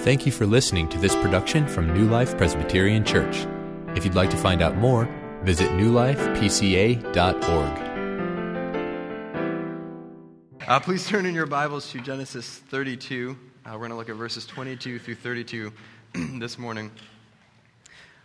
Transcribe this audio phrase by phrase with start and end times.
[0.00, 3.46] Thank you for listening to this production from New Life Presbyterian Church.
[3.94, 5.06] If you'd like to find out more,
[5.42, 7.04] visit newlifepca.org.
[10.66, 13.36] Uh, please turn in your Bibles to Genesis 32.
[13.66, 15.70] Uh, we're going to look at verses 22 through 32
[16.38, 16.90] this morning.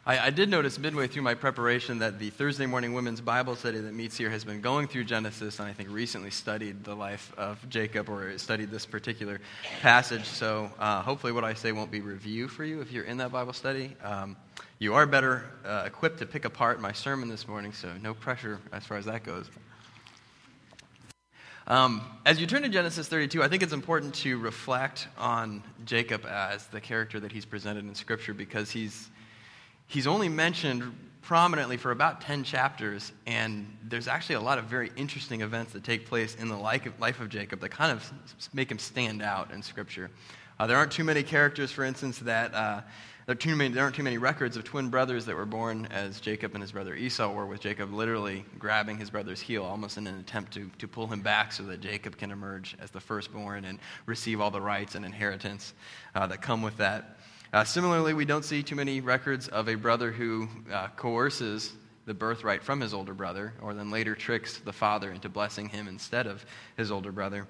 [0.07, 3.79] I, I, did notice midway through my preparation that the Thursday morning women's Bible study
[3.79, 7.33] that meets here has been going through Genesis, and I think recently studied the life
[7.39, 9.41] of Jacob or studied this particular
[9.81, 10.25] passage.
[10.25, 13.31] So uh, hopefully, what I say won't be review for you if you're in that
[13.31, 13.95] Bible study.
[14.03, 14.37] Um,
[14.77, 18.59] you are better uh, equipped to pick apart my sermon this morning, so no pressure
[18.71, 19.49] as far as that goes.
[21.65, 26.27] Um, as you turn to Genesis 32, I think it's important to reflect on Jacob
[26.27, 29.09] as the character that he's presented in Scripture because he's
[29.87, 30.83] he's only mentioned
[31.21, 35.83] prominently for about 10 chapters, and there's actually a lot of very interesting events that
[35.83, 38.11] take place in the life of Jacob that kind of
[38.53, 40.11] make him stand out in Scripture.
[40.59, 42.81] Uh, there aren't too many characters, for instance, that uh,
[43.25, 46.53] there, many, there, aren't too many records of twin brothers that were born as Jacob
[46.53, 50.19] and his brother Esau were, with Jacob literally grabbing his brother's heel, almost in an
[50.19, 53.79] attempt to, to pull him back so that Jacob can emerge as the firstborn and
[54.05, 55.73] receive all the rights and inheritance
[56.13, 57.17] uh, that come with that.
[57.55, 61.71] Uh, similarly, we don't see too many records of a brother who uh, coerces
[62.05, 65.87] the birthright from his older brother, or then later tricks the father into blessing him
[65.87, 66.45] instead of
[66.75, 67.47] his older brother.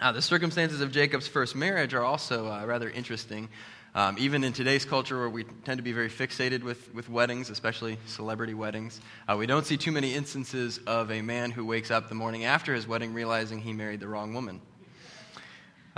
[0.00, 3.50] Uh, the circumstances of Jacob's first marriage are also uh, rather interesting.
[3.94, 7.50] Um, even in today's culture, where we tend to be very fixated with, with weddings,
[7.50, 11.90] especially celebrity weddings, uh, we don't see too many instances of a man who wakes
[11.90, 14.62] up the morning after his wedding realizing he married the wrong woman.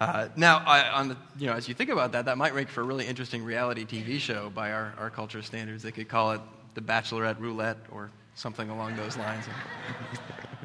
[0.03, 2.81] Uh, now, I, the, you know, as you think about that, that might make for
[2.81, 5.84] a really interesting reality TV show by our, our culture standards.
[5.84, 6.41] They could call it
[6.75, 9.44] The Bachelorette Roulette or something along those lines.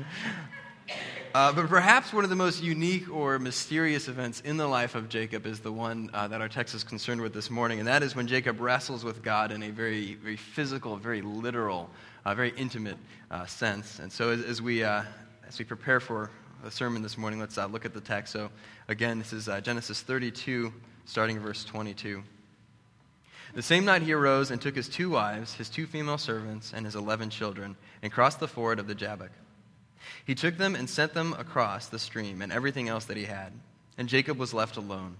[1.36, 5.08] uh, but perhaps one of the most unique or mysterious events in the life of
[5.08, 8.02] Jacob is the one uh, that our text is concerned with this morning, and that
[8.02, 11.92] is when Jacob wrestles with God in a very, very physical, very literal,
[12.26, 12.98] uh, very intimate
[13.30, 14.00] uh, sense.
[14.00, 15.04] And so, as, as we uh,
[15.48, 16.32] as we prepare for
[16.64, 18.34] the sermon this morning, let's uh, look at the text.
[18.34, 18.50] So,
[18.88, 20.73] again, this is uh, Genesis 32,
[21.06, 22.23] starting verse 22.
[23.54, 26.86] The same night he arose and took his two wives, his two female servants, and
[26.86, 29.32] his eleven children, and crossed the ford of the Jabbok.
[30.26, 33.54] He took them and sent them across the stream and everything else that he had.
[33.98, 35.16] And Jacob was left alone.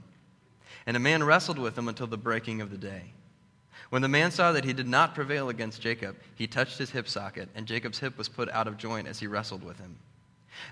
[0.86, 3.14] And a man wrestled with him until the breaking of the day.
[3.90, 7.08] When the man saw that he did not prevail against Jacob, he touched his hip
[7.08, 9.98] socket, and Jacob's hip was put out of joint as he wrestled with him.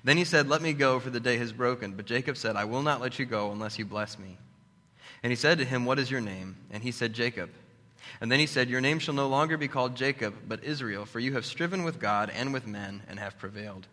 [0.04, 1.94] Then he said, Let me go, for the day has broken.
[1.94, 4.38] But Jacob said, I will not let you go unless you bless me.
[5.24, 6.58] And he said to him, What is your name?
[6.72, 7.50] And he said, Jacob.
[8.22, 11.20] And then he said, Your name shall no longer be called Jacob, but Israel, for
[11.20, 13.88] you have striven with God and with men and have prevailed.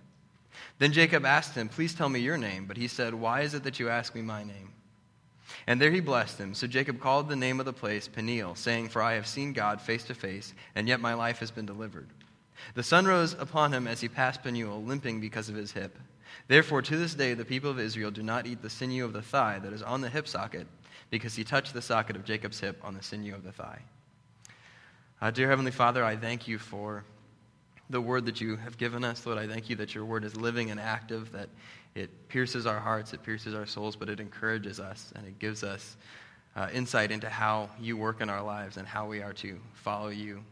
[0.79, 2.67] Then Jacob asked him, Please tell me your name.
[2.67, 4.73] But he said, Why is it that you ask me my name?
[5.67, 6.55] And there he blessed him.
[6.55, 9.81] So Jacob called the name of the place Peniel, saying, For I have seen God
[9.81, 12.09] face to face, and yet my life has been delivered.
[12.75, 15.99] The sun rose upon him as he passed Peniel, limping because of his hip.
[16.49, 19.23] Therefore, to this day, the people of Israel do not eat the sinew of the
[19.23, 20.67] thigh that is on the hip socket,
[21.11, 23.81] because he touched the socket of Jacob's hip on the sinew of the thigh.
[25.21, 27.05] Uh, dear Heavenly Father, I thank you for
[27.91, 29.25] the word that you have given us.
[29.27, 31.49] Lord, I thank you that your word is living and active, that
[31.95, 35.63] it pierces our hearts, it pierces our souls, but it encourages us and it gives
[35.63, 35.97] us
[36.57, 40.09] uh, insight into how you work in our lives and how we are to follow
[40.09, 40.43] you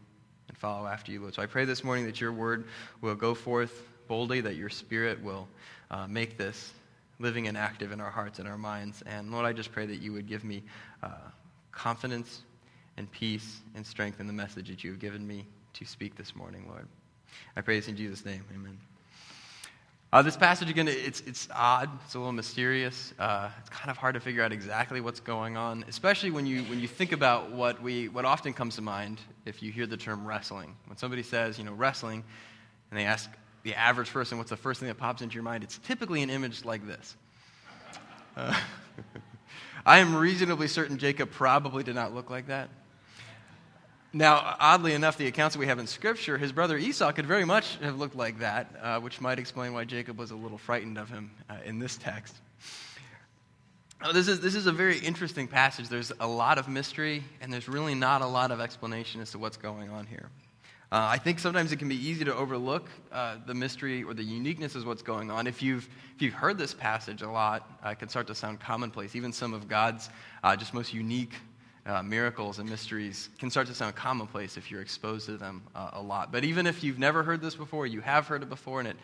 [0.61, 1.33] follow after you, Lord.
[1.33, 2.65] So I pray this morning that your word
[3.01, 5.47] will go forth boldly, that your spirit will
[5.89, 6.71] uh, make this
[7.17, 9.01] living and active in our hearts and our minds.
[9.07, 10.61] And Lord, I just pray that you would give me
[11.01, 11.09] uh,
[11.71, 12.41] confidence
[12.97, 16.35] and peace and strength in the message that you have given me to speak this
[16.35, 16.87] morning, Lord.
[17.55, 18.43] I pray this in Jesus' name.
[18.53, 18.90] Amen.
[20.13, 21.89] Uh, this passage, again, it's, it's odd.
[22.03, 23.13] It's a little mysterious.
[23.17, 26.63] Uh, it's kind of hard to figure out exactly what's going on, especially when you,
[26.63, 29.95] when you think about what, we, what often comes to mind if you hear the
[29.95, 30.75] term wrestling.
[30.87, 32.25] When somebody says, you know, wrestling,
[32.89, 33.29] and they ask
[33.63, 36.29] the average person what's the first thing that pops into your mind, it's typically an
[36.29, 37.15] image like this.
[38.35, 38.59] Uh,
[39.85, 42.69] I am reasonably certain Jacob probably did not look like that.
[44.13, 47.45] Now, oddly enough, the accounts that we have in Scripture, his brother Esau could very
[47.45, 50.97] much have looked like that, uh, which might explain why Jacob was a little frightened
[50.97, 52.35] of him uh, in this text.
[54.13, 55.87] This, is, this is a very interesting passage.
[55.87, 59.39] There's a lot of mystery, and there's really not a lot of explanation as to
[59.39, 60.29] what's going on here.
[60.91, 64.23] Uh, I think sometimes it can be easy to overlook uh, the mystery or the
[64.23, 65.47] uniqueness of what's going on.
[65.47, 68.59] If you've, if you've heard this passage a lot, uh, it can start to sound
[68.59, 69.15] commonplace.
[69.15, 70.09] Even some of God's
[70.43, 71.35] uh, just most unique
[71.85, 75.91] uh, miracles and mysteries can start to sound commonplace if you're exposed to them uh,
[75.93, 76.31] a lot.
[76.31, 78.97] But even if you've never heard this before, you have heard it before, and it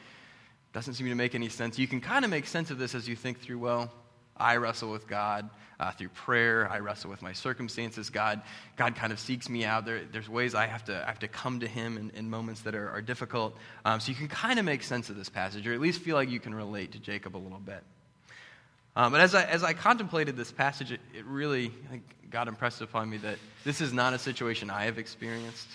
[0.74, 3.07] doesn't seem to make any sense, you can kind of make sense of this as
[3.07, 3.91] you think through, well,
[4.35, 6.69] I wrestle with God uh, through prayer.
[6.71, 8.09] I wrestle with my circumstances.
[8.09, 8.41] God,
[8.75, 9.85] God kind of seeks me out.
[9.85, 12.62] There, there's ways I have to, I have to come to Him in, in moments
[12.62, 13.56] that are, are difficult.
[13.85, 16.15] Um, so you can kind of make sense of this passage, or at least feel
[16.15, 17.83] like you can relate to Jacob a little bit.
[18.97, 21.71] Um, but as I, as I contemplated this passage, it, it really
[22.31, 25.67] God impressed upon me that this is not a situation I have experienced.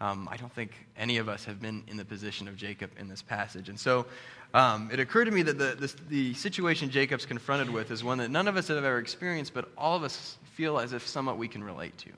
[0.00, 3.08] Um, I don't think any of us have been in the position of Jacob in
[3.08, 3.68] this passage.
[3.68, 4.06] And so
[4.54, 8.18] um, it occurred to me that the, the, the, situation Jacob's confronted with is one
[8.18, 11.36] that none of us have ever experienced, but all of us feel as if somewhat
[11.36, 12.10] we can relate to.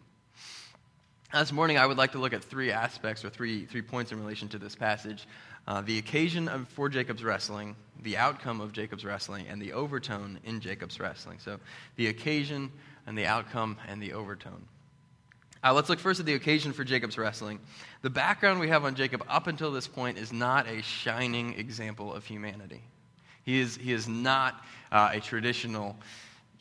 [1.33, 4.21] This morning, I would like to look at three aspects or three, three points in
[4.21, 5.27] relation to this passage
[5.67, 10.39] uh, the occasion of, for Jacob's wrestling, the outcome of Jacob's wrestling, and the overtone
[10.45, 11.39] in Jacob's wrestling.
[11.39, 11.59] So,
[11.97, 12.71] the occasion
[13.07, 14.67] and the outcome and the overtone.
[15.63, 17.61] Uh, let's look first at the occasion for Jacob's wrestling.
[18.01, 22.15] The background we have on Jacob up until this point is not a shining example
[22.15, 22.83] of humanity.
[23.43, 25.97] He is, he is not uh, a traditional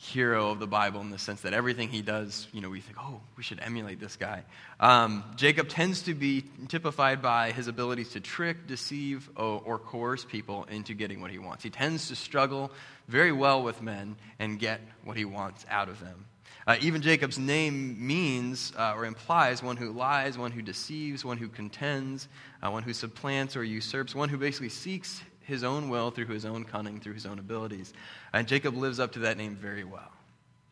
[0.02, 2.96] hero of the Bible in the sense that everything he does, you know, we think,
[2.98, 4.42] oh, we should emulate this guy.
[4.80, 10.24] Um, Jacob tends to be typified by his abilities to trick, deceive, or, or coerce
[10.24, 11.62] people into getting what he wants.
[11.62, 12.72] He tends to struggle
[13.08, 16.24] very well with men and get what he wants out of them.
[16.66, 21.36] Uh, even Jacob's name means uh, or implies one who lies, one who deceives, one
[21.36, 22.26] who contends,
[22.62, 25.20] uh, one who supplants or usurps, one who basically seeks
[25.50, 27.92] his own will through his own cunning, through his own abilities.
[28.32, 30.12] And Jacob lives up to that name very well.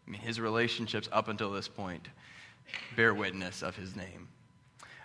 [0.07, 2.09] I mean, his relationships up until this point
[2.97, 4.29] bear witness of his name.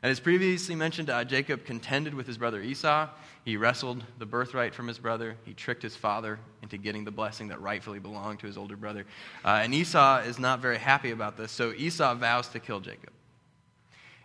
[0.04, 3.08] And as previously mentioned, uh, Jacob contended with his brother Esau.
[3.46, 5.38] He wrestled the birthright from his brother.
[5.46, 9.06] He tricked his father into getting the blessing that rightfully belonged to his older brother.
[9.46, 13.13] Uh, and Esau is not very happy about this, so Esau vows to kill Jacob.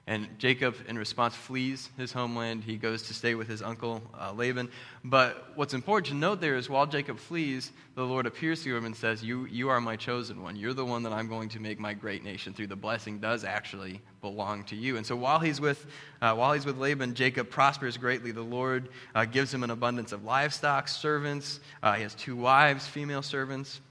[0.08, 2.64] And Jacob, in response, flees his homeland.
[2.64, 4.70] He goes to stay with his uncle uh, Laban.
[5.04, 8.86] But what's important to note there is while Jacob flees, the Lord appears to him
[8.86, 10.56] and says, you, you are my chosen one.
[10.56, 12.68] You're the one that I'm going to make my great nation through.
[12.68, 14.96] The blessing does actually belong to you.
[14.96, 15.84] And so while he's with,
[16.22, 18.32] uh, while he's with Laban, Jacob prospers greatly.
[18.32, 21.60] The Lord uh, gives him an abundance of livestock, servants.
[21.82, 23.82] Uh, he has two wives, female servants.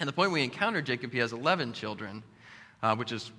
[0.00, 2.24] And the point we encounter Jacob, he has 11 children,
[2.82, 3.30] uh, which is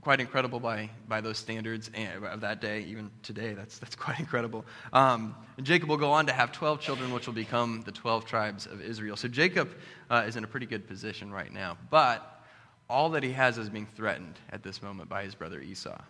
[0.00, 1.90] quite incredible by, by those standards
[2.24, 3.52] of that day, even today.
[3.52, 4.64] That's, that's quite incredible.
[4.92, 8.66] Um, Jacob will go on to have 12 children, which will become the 12 tribes
[8.66, 9.16] of Israel.
[9.16, 9.70] So Jacob
[10.10, 11.76] uh, is in a pretty good position right now.
[11.90, 12.44] But
[12.88, 16.00] all that he has is being threatened at this moment by his brother Esau.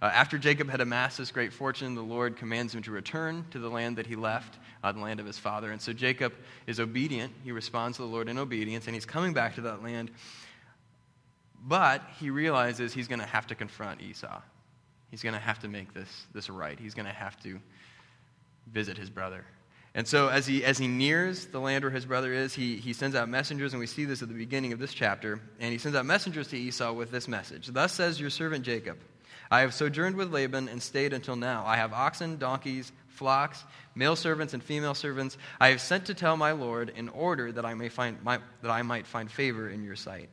[0.00, 3.60] Uh, after Jacob had amassed this great fortune, the Lord commands him to return to
[3.60, 5.70] the land that he left, uh, the land of his father.
[5.70, 6.32] And so Jacob
[6.66, 7.32] is obedient.
[7.44, 10.10] He responds to the Lord in obedience, and he's coming back to that land.
[11.64, 14.40] But he realizes he's going to have to confront Esau.
[15.10, 16.78] He's going to have to make this, this right.
[16.78, 17.60] He's going to have to
[18.66, 19.44] visit his brother.
[19.94, 22.94] And so, as he, as he nears the land where his brother is, he, he
[22.94, 25.38] sends out messengers, and we see this at the beginning of this chapter.
[25.60, 28.98] And he sends out messengers to Esau with this message Thus says your servant Jacob,
[29.50, 31.64] I have sojourned with Laban and stayed until now.
[31.66, 33.62] I have oxen, donkeys, flocks,
[33.94, 35.36] male servants, and female servants.
[35.60, 38.70] I have sent to tell my Lord in order that I, may find my, that
[38.70, 40.30] I might find favor in your sight.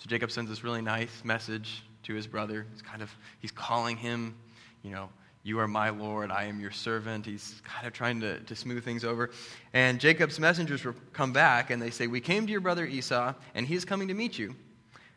[0.00, 2.66] So Jacob sends this really nice message to his brother.
[2.72, 4.34] He's kind of he's calling him,
[4.82, 5.10] you know,
[5.42, 7.26] you are my Lord, I am your servant.
[7.26, 9.30] He's kind of trying to, to smooth things over.
[9.74, 13.66] And Jacob's messengers come back and they say, We came to your brother Esau, and
[13.66, 14.56] he is coming to meet you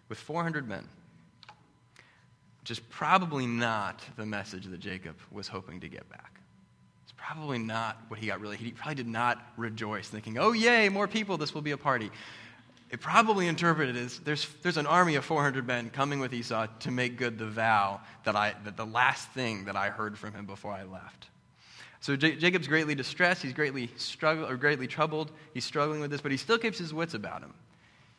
[0.09, 0.85] with 400 men.
[2.59, 6.41] Which is probably not the message that Jacob was hoping to get back.
[7.03, 8.57] It's probably not what he got really.
[8.57, 12.11] He probably did not rejoice, thinking, Oh, yay, more people, this will be a party
[12.93, 16.91] it probably interpreted as there's, there's an army of 400 men coming with Esau to
[16.91, 20.45] make good the vow that, I, that the last thing that I heard from him
[20.45, 21.27] before I left.
[22.01, 23.41] So J- Jacob's greatly distressed.
[23.41, 25.31] He's greatly, struggle, or greatly troubled.
[25.55, 27.55] He's struggling with this, but he still keeps his wits about him.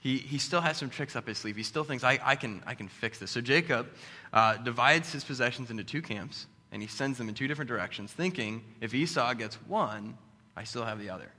[0.00, 1.54] He, he still has some tricks up his sleeve.
[1.54, 3.31] He still thinks, I, I, can, I can fix this.
[3.31, 3.87] So Jacob
[4.33, 8.12] uh, divides his possessions into two camps, and he sends them in two different directions,
[8.12, 10.19] thinking if Esau gets one,
[10.57, 11.31] I still have the other.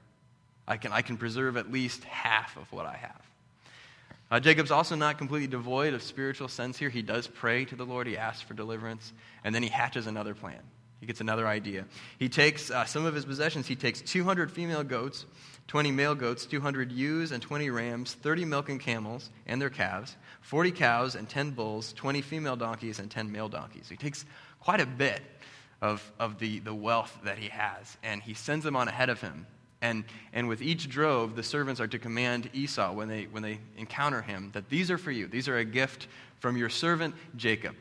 [0.68, 3.22] I can, I can preserve at least half of what I have.
[4.32, 6.90] Uh, Jacob's also not completely devoid of spiritual sense here.
[6.90, 10.34] He does pray to the Lord, he asks for deliverance, and then he hatches another
[10.34, 10.60] plan.
[11.00, 11.86] He gets another idea.
[12.18, 13.68] He takes uh, some of his possessions.
[13.68, 15.26] He takes 200 female goats,
[15.68, 20.72] 20 male goats, 200 ewes and 20 rams, 30 milking camels and their calves, 40
[20.72, 23.88] cows and 10 bulls, 20 female donkeys and 10 male donkeys.
[23.90, 24.26] He takes
[24.60, 25.22] quite a bit
[25.82, 29.22] of, of the, the wealth that he has, and he sends them on ahead of
[29.22, 29.46] him
[29.86, 33.60] and, and with each drove, the servants are to command Esau when they, when they
[33.78, 35.28] encounter him that these are for you.
[35.28, 36.08] These are a gift
[36.40, 37.76] from your servant Jacob.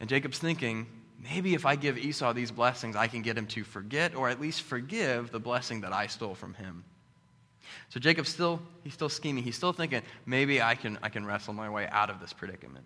[0.00, 0.86] And Jacob's thinking,
[1.22, 4.40] maybe if I give Esau these blessings, I can get him to forget or at
[4.40, 6.84] least forgive the blessing that I stole from him.
[7.90, 9.44] So Jacob's still, he's still scheming.
[9.44, 12.84] He's still thinking, maybe I can, I can wrestle my way out of this predicament.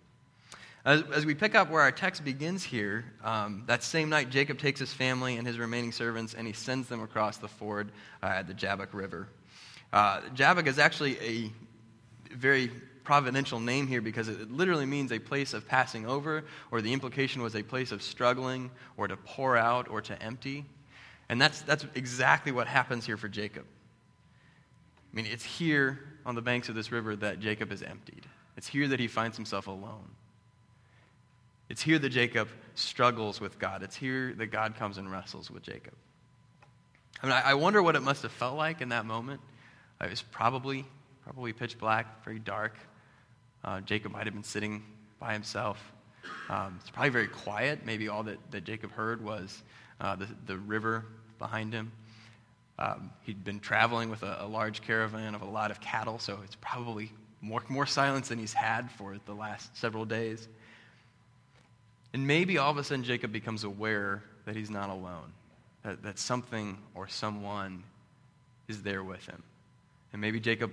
[0.83, 4.57] As, as we pick up where our text begins here, um, that same night, Jacob
[4.57, 7.91] takes his family and his remaining servants and he sends them across the ford
[8.23, 9.27] uh, at the Jabbok River.
[9.93, 11.51] Uh, Jabbok is actually a
[12.33, 12.71] very
[13.03, 17.41] providential name here because it literally means a place of passing over, or the implication
[17.41, 20.65] was a place of struggling, or to pour out, or to empty.
[21.29, 23.65] And that's, that's exactly what happens here for Jacob.
[25.11, 28.25] I mean, it's here on the banks of this river that Jacob is emptied.
[28.55, 30.09] It's here that he finds himself alone.
[31.71, 33.81] It's here that Jacob struggles with God.
[33.81, 35.93] It's here that God comes and wrestles with Jacob.
[37.23, 39.39] I mean, I wonder what it must have felt like in that moment.
[40.03, 40.83] It was probably,
[41.23, 42.75] probably pitch black, very dark.
[43.63, 44.83] Uh, Jacob might have been sitting
[45.17, 45.81] by himself.
[46.49, 47.85] Um, it's probably very quiet.
[47.85, 49.63] Maybe all that, that Jacob heard was
[50.01, 51.05] uh, the, the river
[51.39, 51.93] behind him.
[52.79, 56.39] Um, he'd been traveling with a, a, large caravan of a lot of cattle, so
[56.43, 60.49] it's probably more, more silence than he's had for the last several days.
[62.13, 65.31] And maybe all of a sudden Jacob becomes aware that he's not alone,
[65.83, 67.83] that, that something or someone
[68.67, 69.41] is there with him.
[70.11, 70.71] And maybe Jacob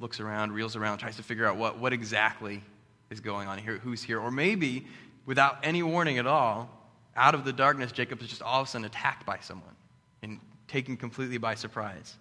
[0.00, 2.62] looks around, reels around, tries to figure out what, what exactly
[3.10, 4.20] is going on here, who's here.
[4.20, 4.86] Or maybe,
[5.26, 6.70] without any warning at all,
[7.16, 9.74] out of the darkness, Jacob is just all of a sudden attacked by someone
[10.22, 12.16] and taken completely by surprise.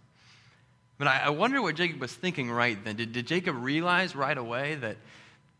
[0.97, 2.95] But I, I wonder what Jacob was thinking right then.
[2.95, 4.97] Did, did Jacob realize right away that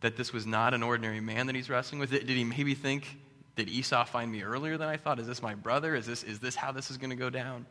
[0.02, 2.12] that this was not an ordinary man that he's wrestling with?
[2.12, 3.18] Did he maybe think,
[3.56, 5.20] did Esau find me earlier than I thought?
[5.20, 5.96] Is this my brother?
[5.96, 7.66] Is this, is this how this is going to go down?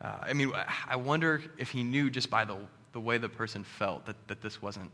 [0.00, 0.52] Uh, I mean,
[0.86, 2.56] I wonder if he knew just by the,
[2.92, 4.90] the way the person felt that, that this, wasn't,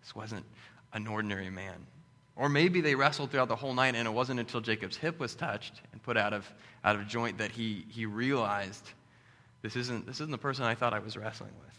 [0.00, 0.46] this wasn't
[0.94, 1.86] an ordinary man.
[2.34, 5.34] Or maybe they wrestled throughout the whole night, and it wasn't until Jacob's hip was
[5.34, 6.50] touched and put out of,
[6.82, 8.88] out of joint that he, he realized
[9.60, 11.76] this isn't, this isn't the person I thought I was wrestling with.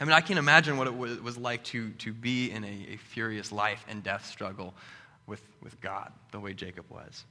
[0.00, 2.96] I mean, I can't imagine what it was like to, to be in a, a
[2.96, 4.74] furious life and death struggle
[5.26, 7.24] with, with God, the way Jacob was.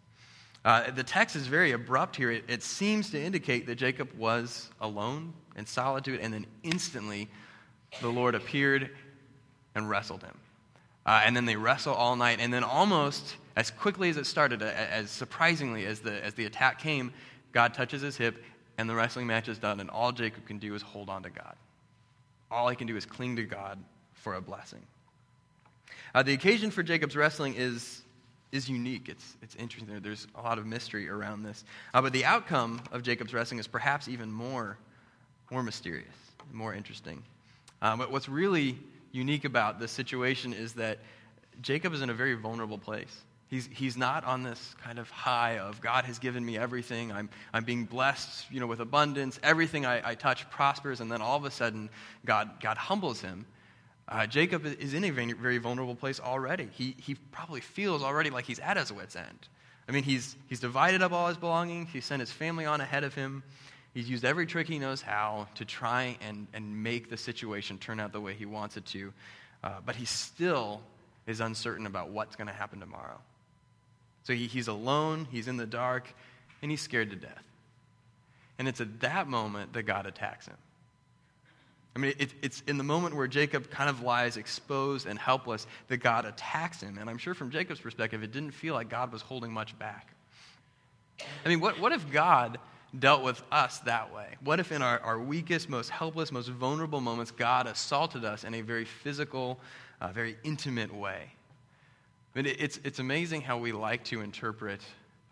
[0.63, 2.32] Uh, the text is very abrupt here.
[2.32, 7.27] It, it, seems to indicate that Jacob was alone in solitude, and then instantly
[8.00, 8.91] the Lord appeared
[9.74, 10.38] and wrestled him.
[11.03, 14.62] Uh, and then they wrestle all night, and then almost as quickly as it started,
[14.62, 17.12] as surprisingly as the, as the attack came,
[17.53, 18.44] God touches his hip,
[18.77, 21.32] and the wrestling match is done, and all Jacob can do is hold on to
[21.32, 21.56] God
[22.51, 23.79] all I can do is cling to God
[24.13, 24.81] for a blessing.
[26.13, 28.01] Uh, the occasion for Jacob's wrestling is,
[28.51, 29.08] is unique.
[29.08, 30.00] It's, it's interesting.
[30.01, 31.63] There's a lot of mystery around this.
[31.93, 34.77] Uh, but the outcome of Jacob's wrestling is perhaps even more,
[35.50, 36.13] more mysterious,
[36.51, 37.24] more interesting.
[37.81, 38.77] Um, but what's really
[39.13, 41.00] unique about this situation is that
[41.62, 43.15] Jacob is in a very vulnerable place.
[43.51, 47.12] He's, he's not on this kind of high of God has given me everything.
[47.12, 49.41] I'm, I'm being blessed you know, with abundance.
[49.43, 51.01] Everything I, I touch prospers.
[51.01, 51.89] And then all of a sudden,
[52.25, 53.46] God, God humbles him.
[54.08, 56.70] Uh, Jacob is in a very, very vulnerable place already.
[56.72, 59.50] He, he probably feels already like he's at his wits' end.
[59.89, 61.89] I mean, he's, he's divided up all his belongings.
[61.91, 63.43] He sent his family on ahead of him.
[63.93, 68.00] He's used every trick he knows how to try and, and make the situation turn
[68.00, 69.12] out the way he wants it to.
[69.62, 70.79] Uh, but he still
[71.27, 73.20] is uncertain about what's going to happen tomorrow.
[74.24, 76.13] So he, he's alone, he's in the dark,
[76.62, 77.44] and he's scared to death.
[78.60, 80.58] And it's at that moment that God attacks him.
[81.96, 85.68] I mean, it, it's in the moment where Jacob kind of lies exposed and helpless
[85.90, 86.98] that God attacks him.
[86.98, 90.08] And I'm sure from Jacob's perspective, it didn't feel like God was holding much back.
[91.46, 92.60] I mean, what, what if God
[92.98, 94.36] dealt with us that way?
[94.44, 98.54] What if in our, our weakest, most helpless, most vulnerable moments, God assaulted us in
[98.54, 99.60] a very physical,
[100.00, 101.32] uh, very intimate way?
[102.33, 104.79] Mean, it's, it's amazing how we like to interpret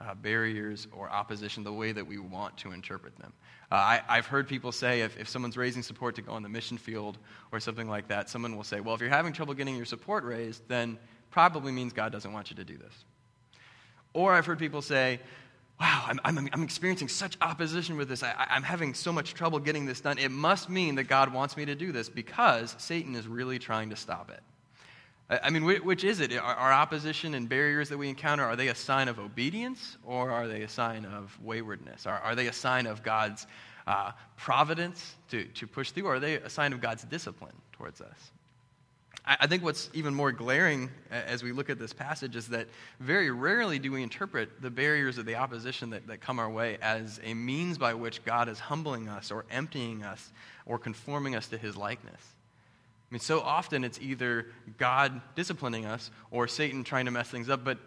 [0.01, 3.31] uh, barriers or opposition the way that we want to interpret them.
[3.71, 6.49] Uh, I, I've heard people say if, if someone's raising support to go on the
[6.49, 7.17] mission field
[7.51, 10.23] or something like that, someone will say, well, if you're having trouble getting your support
[10.23, 10.97] raised, then
[11.31, 13.05] probably means God doesn't want you to do this.
[14.13, 15.19] Or I've heard people say,
[15.79, 18.23] wow, I'm, I'm, I'm experiencing such opposition with this.
[18.23, 20.17] I, I'm having so much trouble getting this done.
[20.17, 23.89] It must mean that God wants me to do this because Satan is really trying
[23.91, 24.41] to stop it.
[25.29, 26.35] I mean, which is it?
[26.35, 30.47] Our opposition and barriers that we encounter, are they a sign of obedience or are
[30.47, 32.07] they a sign of waywardness?
[32.07, 33.45] Are, are they a sign of God's
[33.85, 38.01] uh, providence to, to push through or are they a sign of God's discipline towards
[38.01, 38.31] us?
[39.23, 42.67] I, I think what's even more glaring as we look at this passage is that
[42.99, 46.79] very rarely do we interpret the barriers of the opposition that, that come our way
[46.81, 50.31] as a means by which God is humbling us or emptying us
[50.65, 52.21] or conforming us to his likeness.
[53.09, 54.47] I mean, so often it's either
[54.77, 57.79] God disciplining us or Satan trying to mess things up, but,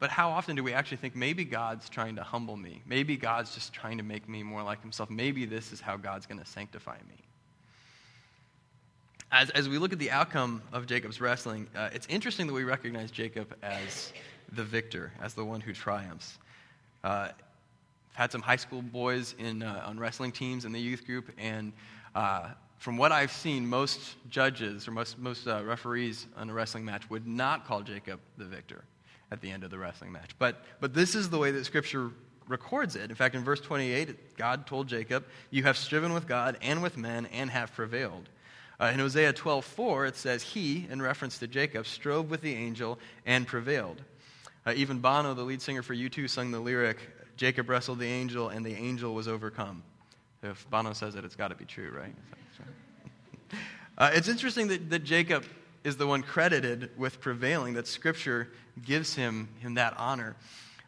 [0.00, 2.82] but how often do we actually think maybe God's trying to humble me?
[2.84, 5.10] Maybe God's just trying to make me more like himself.
[5.10, 7.22] Maybe this is how God's going to sanctify me.
[9.30, 12.64] as, as we look at the outcome of Jacob's wrestling, uh, it's interesting that we
[12.64, 14.12] recognize Jacob as
[14.52, 16.38] the victor, as the one who triumphs.
[17.04, 21.06] Uh, I've had some high school boys in, uh, on wrestling teams in the youth
[21.06, 21.72] group, and
[22.14, 22.48] uh,
[22.78, 27.10] from what I've seen, most judges or most, most uh, referees on a wrestling match
[27.10, 28.84] would not call Jacob the victor
[29.30, 30.30] at the end of the wrestling match.
[30.38, 32.10] But, but this is the way that Scripture
[32.46, 33.10] records it.
[33.10, 36.96] In fact, in verse 28, God told Jacob, You have striven with God and with
[36.96, 38.28] men and have prevailed.
[38.80, 42.98] Uh, in Hosea 12:4, it says, He, in reference to Jacob, strove with the angel
[43.26, 44.00] and prevailed.
[44.64, 46.98] Uh, even Bono, the lead singer for U2, sung the lyric,
[47.36, 49.82] Jacob wrestled the angel and the angel was overcome.
[50.42, 52.14] If Bono says it, it's got to be true, right?
[53.98, 55.44] Uh, it's interesting that, that Jacob
[55.84, 58.48] is the one credited with prevailing, that Scripture
[58.82, 60.36] gives him, him that honor.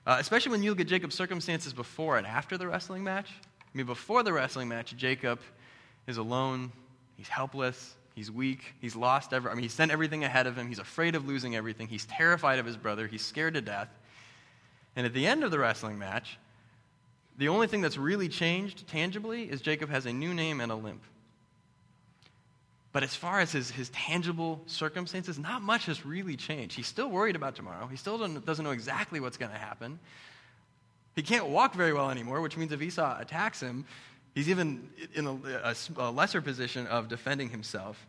[0.07, 3.29] Uh, especially when you look at Jacob's circumstances before and after the wrestling match.
[3.61, 5.39] I mean, before the wrestling match, Jacob
[6.07, 6.73] is alone,
[7.21, 7.97] He's helpless.
[8.15, 8.73] He's weak.
[8.81, 10.69] He's lost every, I mean, he sent everything ahead of him.
[10.69, 11.87] He's afraid of losing everything.
[11.87, 13.07] He's terrified of his brother.
[13.07, 13.91] He's scared to death.
[14.97, 16.39] And at the end of the wrestling match,
[17.37, 20.75] the only thing that's really changed tangibly is Jacob has a new name and a
[20.75, 21.03] limp.
[22.93, 26.75] But as far as his, his tangible circumstances, not much has really changed.
[26.75, 27.87] He's still worried about tomorrow.
[27.87, 30.01] He still doesn't know exactly what's going to happen.
[31.15, 33.85] He can't walk very well anymore, which means if Esau attacks him,
[34.35, 38.07] He's even in a, a, lesser position of defending himself.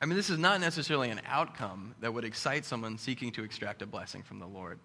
[0.00, 3.80] I mean, this is not necessarily an outcome that would excite someone seeking to extract
[3.80, 4.78] a blessing from the Lord.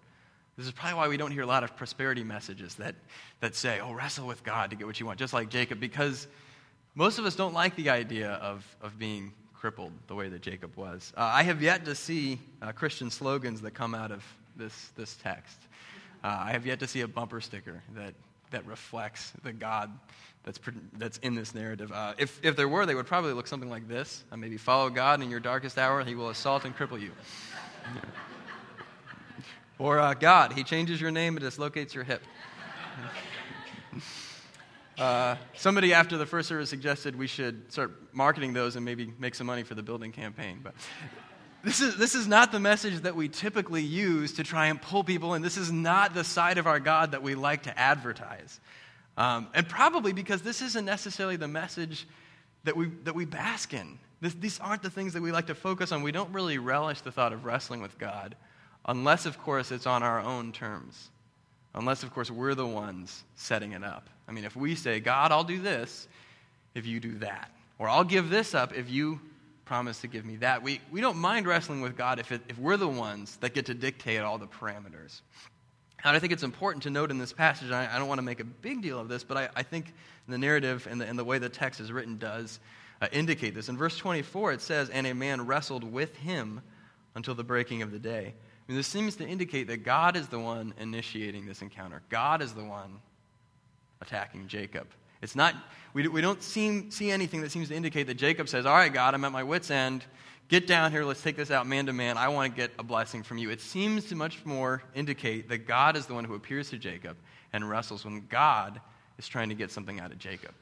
[0.56, 2.94] This is probably why we don't hear a lot of prosperity messages that,
[3.40, 6.26] that say, oh, wrestle with God to get what you want, just like Jacob, because
[6.94, 10.76] most of us don't like the idea of, of being crippled the way that Jacob
[10.76, 11.12] was.
[11.16, 14.24] Uh, I have yet to see uh, Christian slogans that come out of
[14.56, 15.58] this, this text.
[16.24, 18.14] Uh, I have yet to see a bumper sticker that
[18.52, 19.90] that reflects the God
[20.44, 20.60] that's,
[20.96, 21.90] that's in this narrative.
[21.90, 24.24] Uh, if, if there were, they would probably look something like this.
[24.30, 27.10] Uh, maybe follow God in your darkest hour, he will assault and cripple you.
[29.78, 32.22] or uh, God, he changes your name and dislocates your hip.
[34.98, 39.34] Uh, somebody after the first service suggested we should start marketing those and maybe make
[39.34, 40.60] some money for the building campaign.
[40.62, 40.74] But
[41.64, 45.02] this is, this is not the message that we typically use to try and pull
[45.04, 45.42] people in.
[45.42, 48.60] This is not the side of our God that we like to advertise.
[49.16, 52.06] Um, and probably because this isn't necessarily the message
[52.64, 53.98] that we, that we bask in.
[54.20, 56.02] This, these aren't the things that we like to focus on.
[56.02, 58.36] We don't really relish the thought of wrestling with God,
[58.86, 61.10] unless, of course, it's on our own terms.
[61.74, 64.08] Unless, of course, we're the ones setting it up.
[64.32, 66.08] I mean, if we say, God, I'll do this
[66.74, 69.20] if you do that, or I'll give this up if you
[69.66, 70.62] promise to give me that.
[70.62, 73.66] We, we don't mind wrestling with God if, it, if we're the ones that get
[73.66, 75.20] to dictate all the parameters.
[76.02, 78.24] And I think it's important to note in this passage, I, I don't want to
[78.24, 79.92] make a big deal of this, but I, I think
[80.26, 82.58] the narrative and the, and the way the text is written does
[83.02, 83.68] uh, indicate this.
[83.68, 86.62] In verse 24, it says, And a man wrestled with him
[87.14, 88.32] until the breaking of the day.
[88.32, 92.00] I mean, this seems to indicate that God is the one initiating this encounter.
[92.08, 93.00] God is the one
[94.02, 94.86] attacking Jacob.
[95.22, 95.54] It's not,
[95.94, 98.92] we, we don't seem, see anything that seems to indicate that Jacob says, All right,
[98.92, 100.04] God, I'm at my wits' end.
[100.48, 101.04] Get down here.
[101.04, 102.18] Let's take this out man to man.
[102.18, 103.48] I want to get a blessing from you.
[103.48, 107.16] It seems to much more indicate that God is the one who appears to Jacob
[107.52, 108.80] and wrestles when God
[109.16, 110.52] is trying to get something out of Jacob.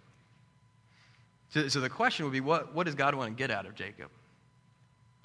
[1.48, 3.74] So, so the question would be what, what does God want to get out of
[3.74, 4.10] Jacob?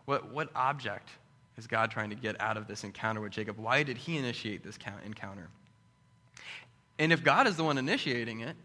[0.06, 1.10] What, what object
[1.58, 3.58] is God trying to get out of this encounter with Jacob?
[3.58, 5.49] Why did he initiate this encounter?
[6.97, 8.55] And if God is the one initiating it,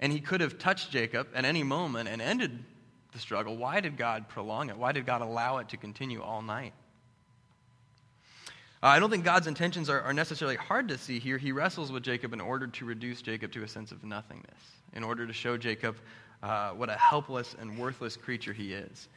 [0.00, 2.64] and he could have touched Jacob at any moment and ended
[3.12, 3.56] the struggle.
[3.56, 4.76] Why did God prolong it?
[4.76, 6.74] Why did God allow it to continue all night?
[8.82, 11.38] Uh, I don't think God's intentions are, are, necessarily hard to see here.
[11.38, 14.60] He wrestles with Jacob in order to reduce Jacob to a sense of nothingness,
[14.92, 15.96] in order to show Jacob
[16.42, 19.08] uh, what a helpless and worthless creature he is.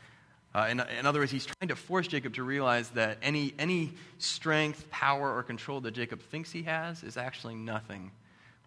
[0.55, 3.93] Uh, in, in, other words, he's trying to force Jacob to realize that any, any
[4.19, 8.09] strength, power, or control that Jacob thinks he has is actually nothing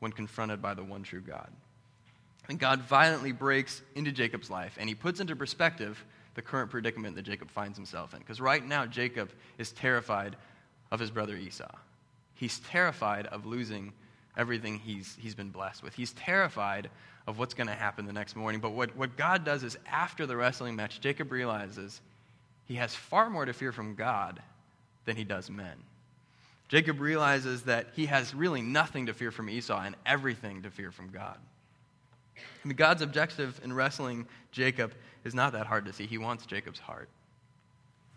[0.01, 1.51] when confronted by the one true God.
[2.49, 7.17] And God violently breaks into Jacob's life and he puts into perspective the current predicament
[7.17, 8.21] that Jacob finds himself in.
[8.21, 10.37] Because right now, Jacob is terrified
[10.91, 11.71] of his brother Esau.
[12.35, 13.93] He's terrified of losing
[14.37, 15.95] everything he's, he's been blessed with.
[15.95, 16.89] He's terrified
[17.27, 18.61] of what's going to happen the next morning.
[18.61, 22.01] But what, what God does is, after the wrestling match, Jacob realizes
[22.67, 24.41] he has far more to fear from God
[25.05, 25.77] than he does men.
[26.71, 30.93] Jacob realizes that he has really nothing to fear from Esau and everything to fear
[30.93, 31.37] from God.
[32.77, 34.93] God's objective in wrestling Jacob
[35.25, 36.07] is not that hard to see.
[36.07, 37.09] He wants Jacob's heart.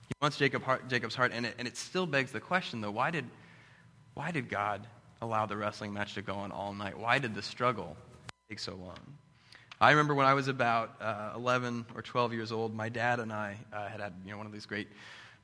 [0.08, 2.92] He wants Jacob heart, Jacob's heart, and it, and it still begs the question, though,
[2.92, 3.26] why did,
[4.14, 4.86] why did God
[5.24, 6.96] allow the wrestling match to go on all night?
[6.96, 7.98] Why did the struggle
[8.50, 9.00] take so long?
[9.82, 13.34] I remember when I was about uh, 11 or 12 years old, my dad and
[13.34, 14.90] I uh, had had you know, one of these great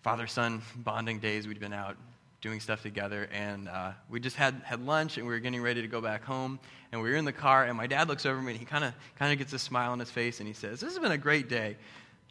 [0.04, 1.48] father son bonding days.
[1.48, 1.98] We'd been out
[2.42, 5.82] doing stuff together, and uh, we just had, had lunch, and we were getting ready
[5.82, 6.60] to go back home.
[6.92, 8.66] And we were in the car, and my dad looks over at me, and he
[8.66, 11.18] kind of gets a smile on his face, and he says, "This has been a
[11.18, 11.78] great day."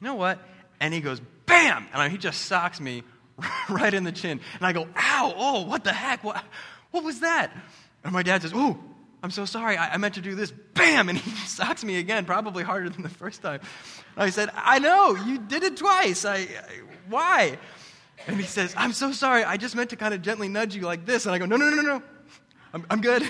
[0.00, 0.40] You know what?
[0.80, 3.02] And he goes, "Bam!" And I, he just socks me
[3.68, 5.34] right in the chin, and I go, "Ow!
[5.36, 6.24] Oh, what the heck?
[6.24, 6.42] What,
[6.90, 7.52] what was that?"
[8.04, 8.78] And my dad says, "Oh."
[9.20, 9.76] I'm so sorry.
[9.76, 10.52] I, I, meant to do this.
[10.74, 11.08] Bam!
[11.08, 13.60] And he socks me again, probably harder than the first time.
[14.14, 16.24] And I said, I know, you did it twice.
[16.24, 16.46] I, I,
[17.08, 17.58] why?
[18.26, 19.44] And he says, I'm so sorry.
[19.44, 21.26] I just meant to kind of gently nudge you like this.
[21.26, 22.02] And I go, No, no, no, no, no.
[22.74, 23.28] I'm, I'm good.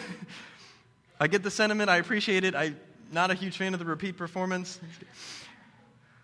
[1.21, 1.91] I get the sentiment.
[1.91, 2.55] I appreciate it.
[2.55, 2.79] I'm
[3.13, 4.81] not a huge fan of the repeat performance.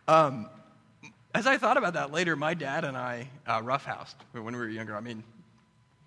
[0.06, 0.48] Um,
[1.34, 4.68] as I thought about that later, my dad and I uh, roughhoused when we were
[4.68, 4.96] younger.
[4.96, 5.24] I mean,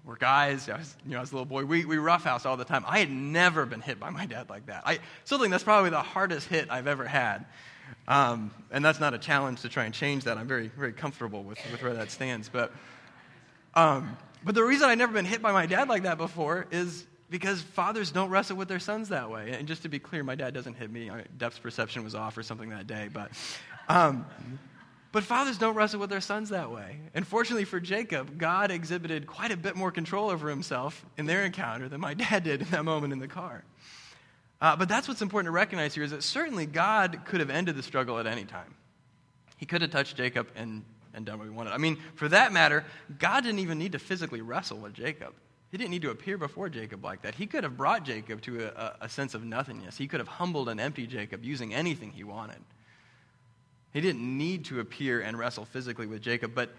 [0.06, 0.70] we're guys.
[0.70, 2.86] I was, you know, as a little boy, we, we roughhouse all the time.
[2.88, 4.84] I had never been hit by my dad like that.
[4.86, 7.46] I still think that's probably the hardest hit I've ever had.
[8.08, 10.38] Um, and that's not a challenge to try and change that.
[10.38, 12.48] I'm very, very comfortable with, with where that stands.
[12.50, 12.72] But,
[13.74, 17.06] um, but the reason I've never been hit by my dad like that before is
[17.30, 19.52] because fathers don't wrestle with their sons that way.
[19.52, 21.12] And just to be clear, my dad doesn't hit me.
[21.38, 23.10] Depth perception was off or something that day.
[23.12, 23.32] But,
[23.90, 24.26] um,
[25.12, 27.00] but fathers don't wrestle with their sons that way.
[27.14, 31.44] And fortunately for Jacob, God exhibited quite a bit more control over himself in their
[31.44, 33.66] encounter than my dad did in that moment in the car.
[34.60, 37.76] Uh, but that's what's important to recognize here is that certainly God could have ended
[37.76, 38.74] the struggle at any time.
[39.58, 41.74] He could have touched Jacob and, and done what he wanted.
[41.74, 42.84] I mean, for that matter,
[43.20, 45.34] God didn't even need to physically wrestle with Jacob.
[45.72, 47.36] He didn't need to appear before Jacob like that.
[47.36, 49.98] He could have brought Jacob to a, a sense of nothingness.
[49.98, 52.60] He could have humbled and emptied Jacob using anything he wanted.
[53.94, 56.70] He didn't need to appear and wrestle physically with Jacob, but,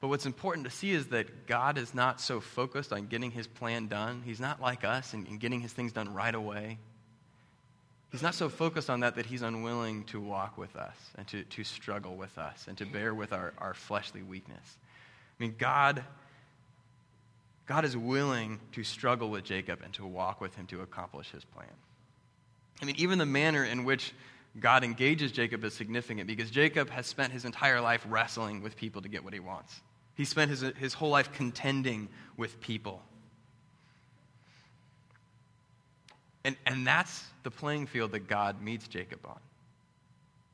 [0.00, 3.46] but what's important to see is that God is not so focused on getting his
[3.46, 4.22] plan done.
[4.24, 6.78] He's not like us and, getting his things done right away.
[8.10, 11.44] He's not so focused on that that he's unwilling to walk with us and to,
[11.44, 14.78] to struggle with us and to bear with our, our fleshly weakness.
[15.38, 16.02] I mean, God,
[17.66, 21.44] God is willing to struggle with Jacob and to walk with him to accomplish his
[21.44, 21.68] plan.
[22.80, 24.12] I mean, even the manner in which
[24.58, 29.02] God engages Jacob is significant because Jacob has spent his entire life wrestling with people
[29.02, 29.80] to get what he wants.
[30.16, 33.02] He spent his, his whole life contending with people.
[36.44, 39.38] And, and that's the playing field that God meets Jacob on.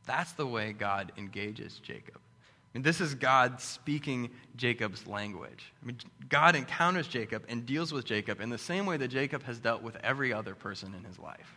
[0.07, 2.17] That's the way God engages Jacob.
[2.17, 5.73] I mean, this is God speaking Jacob's language.
[5.83, 9.43] I mean, God encounters Jacob and deals with Jacob in the same way that Jacob
[9.45, 11.55] has dealt with every other person in his life.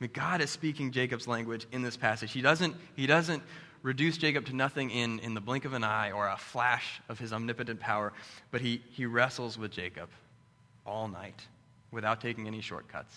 [0.00, 2.32] I mean, God is speaking Jacob's language in this passage.
[2.32, 3.42] He doesn't, he doesn't
[3.84, 7.18] reduce Jacob to nothing in, in the blink of an eye or a flash of
[7.20, 8.12] his omnipotent power,
[8.50, 10.08] but he, he wrestles with Jacob
[10.86, 11.40] all night
[11.92, 13.14] without taking any shortcuts.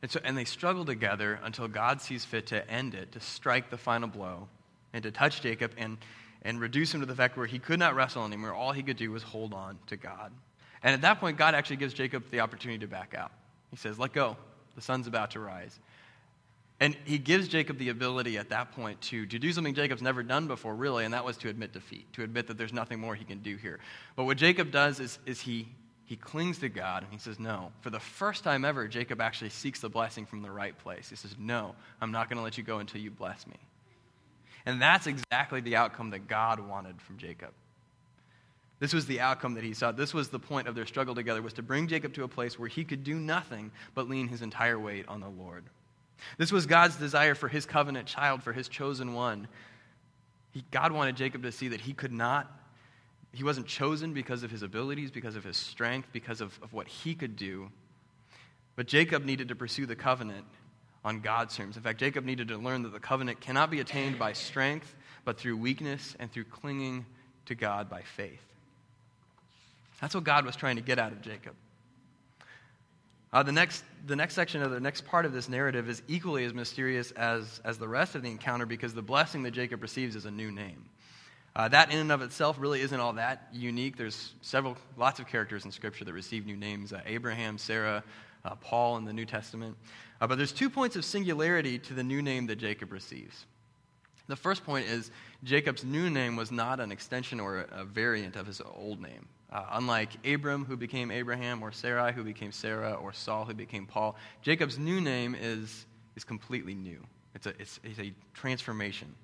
[0.00, 3.68] And, so, and they struggle together until God sees fit to end it, to strike
[3.68, 4.48] the final blow,
[4.92, 5.98] and to touch Jacob and,
[6.42, 8.54] and reduce him to the fact where he could not wrestle anymore.
[8.54, 10.32] All he could do was hold on to God.
[10.84, 13.32] And at that point, God actually gives Jacob the opportunity to back out.
[13.70, 14.36] He says, Let go.
[14.76, 15.78] The sun's about to rise.
[16.82, 20.24] And he gives Jacob the ability at that point to, to do something Jacob's never
[20.24, 23.14] done before, really, and that was to admit defeat, to admit that there's nothing more
[23.14, 23.78] he can do here.
[24.16, 25.68] But what Jacob does is, is he,
[26.06, 27.70] he clings to God and he says, No.
[27.82, 31.08] For the first time ever, Jacob actually seeks the blessing from the right place.
[31.08, 33.60] He says, No, I'm not going to let you go until you bless me.
[34.66, 37.50] And that's exactly the outcome that God wanted from Jacob.
[38.80, 39.96] This was the outcome that he sought.
[39.96, 42.58] This was the point of their struggle together, was to bring Jacob to a place
[42.58, 45.62] where he could do nothing but lean his entire weight on the Lord.
[46.38, 49.48] This was God's desire for his covenant child, for his chosen one.
[50.52, 52.50] He, God wanted Jacob to see that he could not,
[53.32, 56.86] he wasn't chosen because of his abilities, because of his strength, because of, of what
[56.86, 57.70] he could do.
[58.76, 60.46] But Jacob needed to pursue the covenant
[61.04, 61.76] on God's terms.
[61.76, 65.38] In fact, Jacob needed to learn that the covenant cannot be attained by strength, but
[65.38, 67.06] through weakness and through clinging
[67.46, 68.42] to God by faith.
[70.00, 71.54] That's what God was trying to get out of Jacob.
[73.32, 76.44] Uh, the, next, the next section of the next part of this narrative is equally
[76.44, 80.16] as mysterious as, as the rest of the encounter because the blessing that Jacob receives
[80.16, 80.84] is a new name.
[81.56, 83.96] Uh, that in and of itself really isn't all that unique.
[83.96, 88.04] There's several, lots of characters in Scripture that receive new names uh, Abraham, Sarah,
[88.44, 89.76] uh, Paul in the New Testament.
[90.20, 93.46] Uh, but there's two points of singularity to the new name that Jacob receives.
[94.28, 95.10] The first point is
[95.42, 99.28] Jacob's new name was not an extension or a variant of his old name.
[99.52, 103.86] Uh, unlike Abram, who became Abraham, or Sarai, who became Sarah, or Saul, who became
[103.86, 105.84] Paul, Jacob's new name is,
[106.16, 106.98] is completely new.
[107.34, 109.14] It's a, it's, it's a transformation,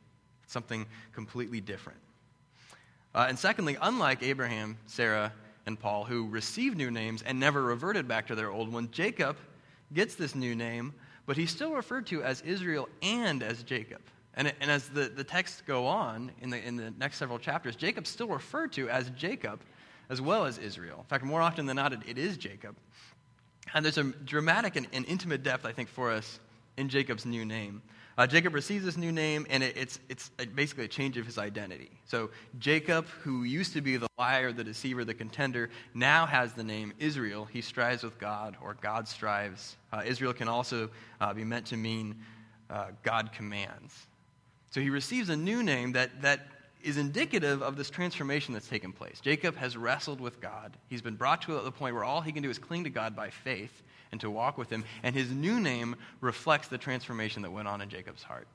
[0.44, 1.98] it's something completely different.
[3.14, 5.32] Uh, and secondly, unlike Abraham, Sarah,
[5.68, 8.90] and Paul, who received new names and never reverted back to their old one.
[8.90, 9.36] Jacob
[9.92, 10.94] gets this new name,
[11.26, 14.00] but he's still referred to as Israel and as Jacob.
[14.34, 17.76] And, and as the, the texts go on in the, in the next several chapters,
[17.76, 19.60] Jacob's still referred to as Jacob
[20.10, 20.98] as well as Israel.
[20.98, 22.76] In fact, more often than not, it, it is Jacob.
[23.74, 26.40] And there's a dramatic and, and, intimate depth, I think, for us
[26.76, 27.82] in Jacob's new name.
[28.16, 31.38] Uh, Jacob receives this new name, and it, it's, it's basically a change of his
[31.38, 31.90] identity.
[32.04, 36.64] So, Jacob, who used to be the liar, the deceiver, the contender, now has the
[36.64, 37.44] name Israel.
[37.44, 39.76] He strives with God, or God strives.
[39.92, 40.90] Uh, Israel can also
[41.20, 42.16] uh, be meant to mean
[42.70, 43.94] uh, God commands.
[44.72, 46.48] So, he receives a new name that, that
[46.82, 49.20] is indicative of this transformation that's taken place.
[49.20, 50.76] Jacob has wrestled with God.
[50.88, 53.16] He's been brought to the point where all he can do is cling to God
[53.16, 54.84] by faith and to walk with him.
[55.02, 58.46] And his new name reflects the transformation that went on in Jacob's heart,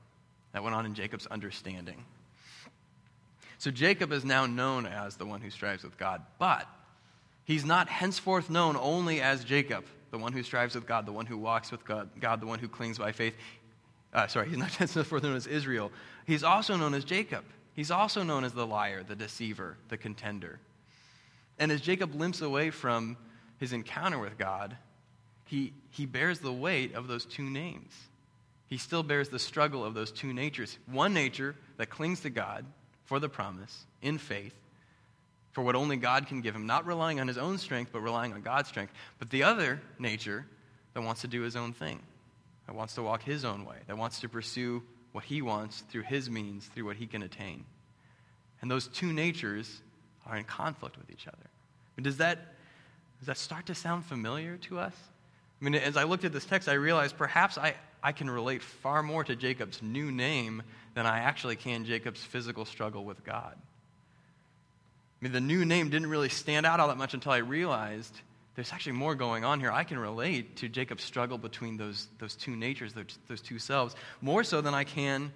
[0.52, 2.04] that went on in Jacob's understanding.
[3.58, 6.66] So Jacob is now known as the one who strives with God, but
[7.44, 11.26] he's not henceforth known only as Jacob, the one who strives with God, the one
[11.26, 13.34] who walks with God, God the one who clings by faith.
[14.12, 15.92] Uh, sorry, he's not henceforth known as Israel.
[16.26, 17.44] He's also known as Jacob.
[17.74, 20.60] He's also known as the liar, the deceiver, the contender.
[21.58, 23.16] And as Jacob limps away from
[23.58, 24.76] his encounter with God,
[25.46, 27.92] he, he bears the weight of those two names.
[28.68, 30.78] He still bears the struggle of those two natures.
[30.86, 32.64] One nature that clings to God
[33.04, 34.54] for the promise in faith,
[35.52, 38.32] for what only God can give him, not relying on his own strength, but relying
[38.32, 38.92] on God's strength.
[39.18, 40.46] But the other nature
[40.94, 42.00] that wants to do his own thing,
[42.66, 44.82] that wants to walk his own way, that wants to pursue
[45.14, 47.64] what he wants through his means, through what he can attain.
[48.60, 49.80] And those two natures
[50.26, 51.36] are in conflict with each other.
[51.38, 52.56] I mean, does that,
[53.20, 54.92] does that start to sound familiar to us?
[55.60, 58.60] I mean, as I looked at this text, I realized perhaps I, I can relate
[58.60, 63.54] far more to Jacob's new name than I actually can Jacob's physical struggle with God.
[63.54, 68.20] I mean, the new name didn't really stand out all that much until I realized
[68.54, 69.72] there's actually more going on here.
[69.72, 73.96] I can relate to Jacob's struggle between those, those two natures, those, those two selves,
[74.20, 75.32] more so than I can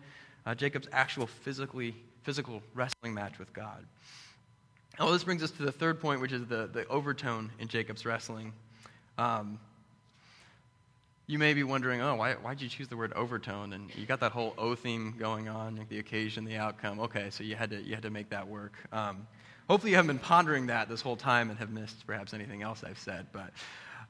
[0.49, 3.85] uh, Jacob's actual physically, physical wrestling match with God.
[4.99, 8.07] Well, this brings us to the third point, which is the, the overtone in Jacob's
[8.07, 8.55] wrestling.
[9.19, 9.61] Um,
[11.27, 13.75] you may be wondering, oh, why, why'd you choose the word overtone?
[13.75, 16.99] And you got that whole O theme going on, like the occasion, the outcome.
[17.01, 18.73] Okay, so you had to, you had to make that work.
[18.91, 19.27] Um,
[19.69, 22.83] Hopefully, you haven't been pondering that this whole time and have missed perhaps anything else
[22.83, 23.27] I've said.
[23.33, 23.53] But,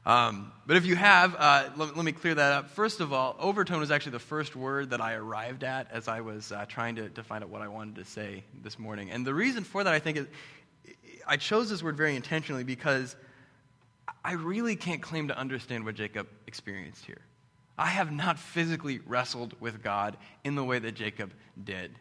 [0.06, 2.70] um, but if you have, uh, let, let, me clear that up.
[2.70, 6.20] First of all, overtone is actually the first word that I arrived at as I
[6.20, 9.10] was uh, trying to, to find out what I wanted to say this morning.
[9.10, 10.26] And the reason for that, I think, is
[11.26, 13.16] I chose this word very intentionally because
[14.24, 17.20] I really can't claim to understand what Jacob experienced here.
[17.76, 21.94] I have not physically wrestled with God in the way that Jacob did.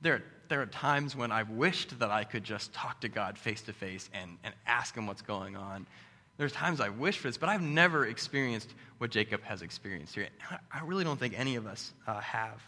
[0.00, 3.38] There are there are times when I've wished that I could just talk to God
[3.38, 5.86] face to face and and ask Him what's going on.
[6.36, 10.28] There's times I wish for this, but I've never experienced what Jacob has experienced here.
[10.72, 12.62] I really don't think any of us uh, have.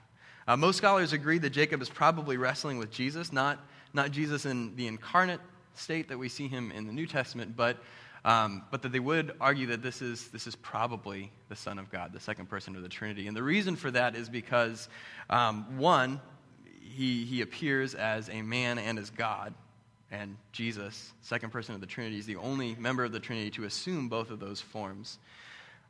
[0.47, 3.59] Uh, most scholars agree that Jacob is probably wrestling with Jesus, not,
[3.95, 5.41] not Jesus in the incarnate
[5.75, 7.79] state that we see him in the New Testament, but,
[8.25, 11.91] um, but that they would argue that this is, this is probably the Son of
[11.91, 13.27] God, the second person of the Trinity.
[13.27, 14.89] And the reason for that is because,
[15.31, 16.21] um, one,
[16.83, 19.55] he, he appears as a man and as God.
[20.11, 23.65] And Jesus, second person of the Trinity, is the only member of the Trinity to
[23.65, 25.19] assume both of those forms.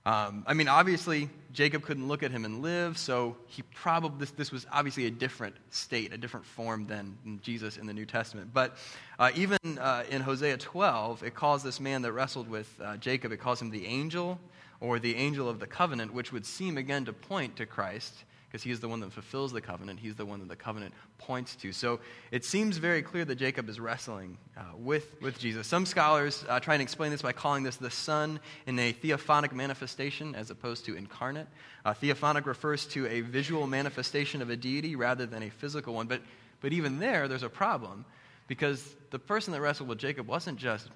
[0.04, 4.30] Um, I mean, obviously, Jacob couldn't look at him and live, so he probably this,
[4.32, 8.50] this was obviously a different state, a different form than Jesus in the New Testament.
[8.52, 8.76] But
[9.18, 13.30] uh, even uh, in Hosea 12, it calls this man that wrestled with uh, Jacob,
[13.30, 14.40] it calls him the angel
[14.80, 18.62] or the angel of the covenant, which would seem again to point to Christ because
[18.62, 19.98] he is the one that fulfills the covenant.
[19.98, 21.72] He's the one that the covenant points to.
[21.72, 25.66] So it seems very clear that Jacob is wrestling uh, with, with Jesus.
[25.66, 29.54] Some scholars uh, try and explain this by calling this the Son in a theophanic
[29.54, 31.46] manifestation as opposed to incarnate.
[31.86, 36.06] Uh, theophanic refers to a visual manifestation of a deity rather than a physical one.
[36.06, 36.20] But,
[36.60, 38.04] but even there, there's a problem
[38.48, 40.90] because the person that wrestled with Jacob wasn't just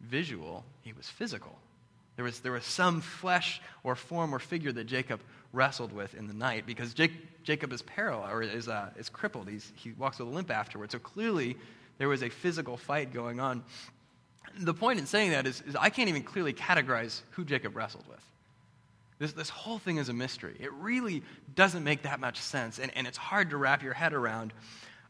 [0.00, 1.58] visual, he was physical.
[2.16, 5.20] There was, there was some flesh or form or figure that Jacob
[5.52, 9.48] wrestled with in the night because Jake, Jacob is paralyzed or is, uh, is crippled.
[9.48, 10.92] He's, he walks with a limp afterwards.
[10.92, 11.56] So clearly,
[11.98, 13.64] there was a physical fight going on.
[14.58, 18.06] The point in saying that is, is I can't even clearly categorize who Jacob wrestled
[18.08, 18.20] with.
[19.18, 20.56] This, this whole thing is a mystery.
[20.58, 21.22] It really
[21.54, 24.52] doesn't make that much sense, and, and it's hard to wrap your head around.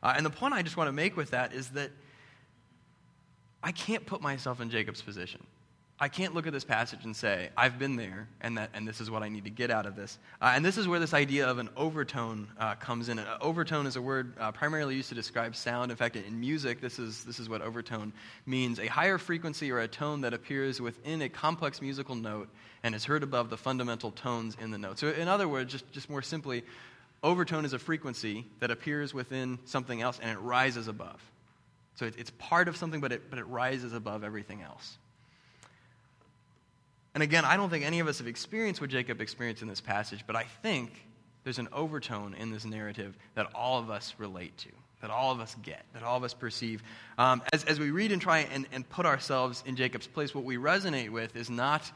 [0.02, 1.90] Uh, and the point I just want to make with that is that
[3.62, 5.40] I can't put myself in Jacob's position.
[6.02, 9.00] I can't look at this passage and say, I've been there, and, that, and this
[9.00, 10.18] is what I need to get out of this.
[10.40, 13.20] Uh, and this is where this idea of an overtone uh, comes in.
[13.20, 15.92] An overtone is a word uh, primarily used to describe sound.
[15.92, 18.12] In fact, in music, this is, this is what overtone
[18.46, 22.48] means a higher frequency or a tone that appears within a complex musical note
[22.82, 24.98] and is heard above the fundamental tones in the note.
[24.98, 26.64] So, in other words, just, just more simply,
[27.22, 31.22] overtone is a frequency that appears within something else and it rises above.
[31.94, 34.98] So, it, it's part of something, but it, but it rises above everything else.
[37.14, 39.80] And again, I don't think any of us have experienced what Jacob experienced in this
[39.80, 40.90] passage, but I think
[41.44, 44.68] there's an overtone in this narrative that all of us relate to,
[45.00, 46.82] that all of us get, that all of us perceive.
[47.18, 50.44] Um, as, as we read and try and, and put ourselves in Jacob's place, what
[50.44, 51.90] we resonate with is not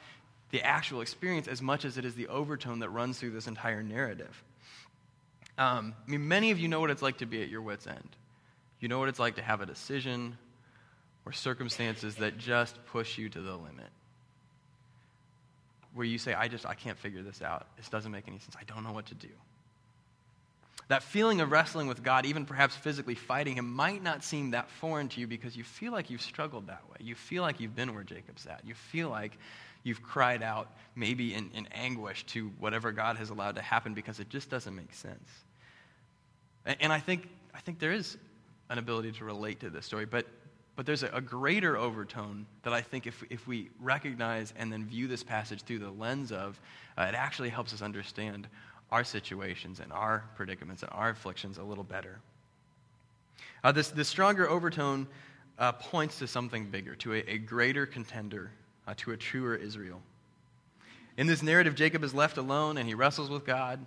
[0.51, 3.83] the actual experience as much as it is the overtone that runs through this entire
[3.83, 4.43] narrative.
[5.59, 7.87] Um, I mean, many of you know what it's like to be at your wits'
[7.87, 8.17] end.
[8.81, 10.37] You know what it's like to have a decision
[11.25, 13.87] or circumstances that just push you to the limit
[15.97, 17.67] where you say, I just, I can't figure this out.
[17.79, 18.55] This doesn't make any sense.
[18.61, 19.31] I don't know what to do.
[20.89, 24.71] That feeling of wrestling with God, even perhaps physically fighting Him, might not seem that
[24.71, 26.99] foreign to you because you feel like you've struggled that way.
[27.01, 28.61] You feel like you've been where Jacob's at.
[28.65, 29.33] You feel like
[29.83, 34.21] you've cried out, maybe in, in anguish, to whatever God has allowed to happen because
[34.21, 35.29] it just doesn't make sense.
[36.67, 38.19] And, and I, think, I think there is
[38.69, 40.27] an ability to relate to this story, but
[40.77, 44.85] but there's a, a, greater overtone that I think if, if we recognize and then
[44.85, 46.61] view this passage through the lens of,
[46.99, 48.47] uh, it actually helps us understand
[48.93, 52.21] our situations and our predicaments and our afflictions a little better.
[53.65, 55.09] Uh, this, this stronger overtone
[55.59, 58.51] uh, points to something bigger, to a, a greater contender,
[58.87, 60.01] uh, to a truer Israel.
[61.17, 63.81] In this narrative, Jacob is left alone and he wrestles with God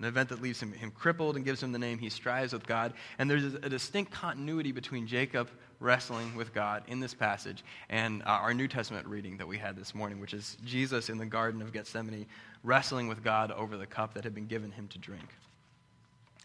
[0.00, 2.66] an event that leaves him, him, crippled and gives him the name he strives with
[2.66, 2.94] God.
[3.18, 5.50] And there's a, a distinct continuity between Jacob
[5.80, 9.76] wrestling with God in this passage and uh, our New Testament reading that we had
[9.76, 12.26] this morning, which is Jesus in the Garden of Gethsemane
[12.62, 15.28] wrestling with God over the cup that had been given him to drink.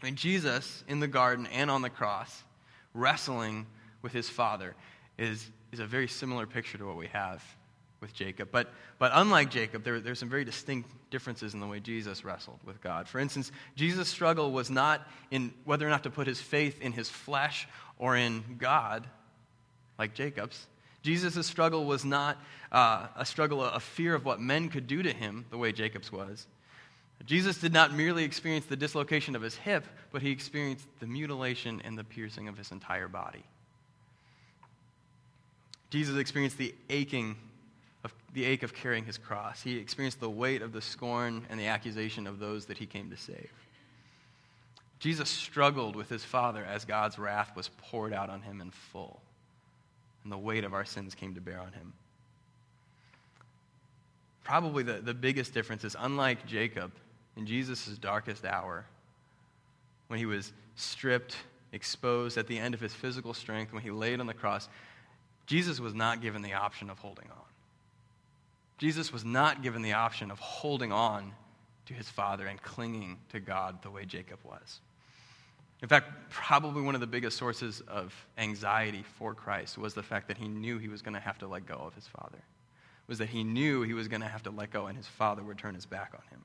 [0.06, 2.43] Mean, Jesus in the garden and on the cross,
[2.93, 3.65] wrestling
[4.04, 4.76] with his Father,
[5.17, 7.43] is, is a very similar picture to what we have
[8.02, 8.50] with Jacob.
[8.52, 12.60] But, but unlike Jacob, there, there's some very distinct differences in the way Jesus wrestled
[12.63, 13.08] with God.
[13.08, 16.91] For instance, Jesus' struggle was not in whether or not to put his faith in
[16.91, 17.67] his flesh
[17.98, 19.08] or in God,
[19.97, 20.67] like Jacob's.
[21.05, 22.38] Jesus' struggle was not
[22.71, 26.12] uh, a struggle, a fear of what men could do to him, the way Jacob's
[26.12, 26.47] was.
[27.25, 31.81] Jesus did not merely experience the dislocation of his hip, but he experienced the mutilation
[31.86, 33.43] and the piercing of his entire body.
[35.91, 37.36] Jesus experienced the aching
[38.03, 39.62] of the ache of carrying his cross.
[39.62, 43.12] He experienced the weight of the scorn and the accusation of those that he came
[43.12, 43.51] to save.
[44.99, 49.21] Jesus struggled with his Father as God's wrath was poured out on him in full
[50.26, 51.94] and the weight of our sins came to bear on him.
[54.44, 56.92] Probably the, the biggest difference is unlike Jacob,
[57.38, 58.86] in Jesus' darkest hour,
[60.08, 61.38] when he was stripped,
[61.72, 64.68] exposed at the end of his physical strength, when he laid on the cross,
[65.46, 67.46] Jesus was not given the option of holding on.
[68.78, 71.34] Jesus was not given the option of holding on
[71.86, 74.80] to his Father and clinging to God the way Jacob was.
[75.86, 80.30] In fact, probably one of the biggest sources of anxiety for Christ was the fact
[80.30, 82.39] that he knew he was going to have to let go of his father.
[83.06, 85.43] Was that he knew he was going to have to let go and his father
[85.43, 86.41] would turn his back on him.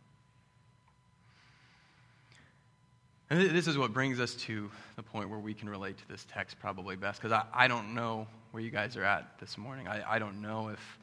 [3.30, 6.26] And this is what brings us to the point where we can relate to this
[6.30, 9.88] text probably best, because I, I don't know where you guys are at this morning.
[9.88, 10.98] I, I don't know if,